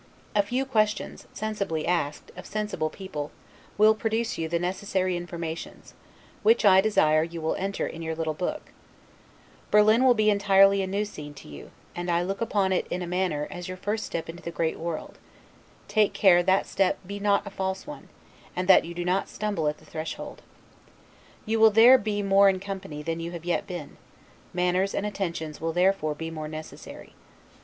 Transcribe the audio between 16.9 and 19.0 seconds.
be not a false one, and that you